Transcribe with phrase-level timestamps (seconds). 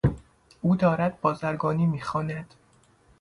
[0.61, 2.53] او دارد بازرگانی میخواند.